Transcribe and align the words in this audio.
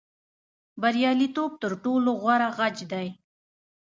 بریالیتوب 0.81 1.51
تر 1.61 1.71
ټولو 1.83 2.11
غوره 2.21 2.49
غچ 2.57 2.77
دی. 2.91 3.07